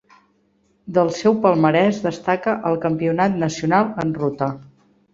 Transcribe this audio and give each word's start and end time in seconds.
Del 0.97 1.11
seu 1.17 1.37
palmarès 1.43 2.01
destaca 2.07 2.57
el 2.73 2.81
Campionat 2.89 3.39
nacional 3.47 3.97
en 4.07 4.19
ruta. 4.27 4.55